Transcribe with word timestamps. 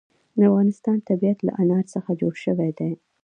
د 0.37 0.41
افغانستان 0.49 0.97
طبیعت 1.09 1.39
له 1.43 1.51
انار 1.61 1.85
څخه 1.93 2.11
جوړ 2.21 2.33
شوی 2.43 2.71
دی. 2.79 2.91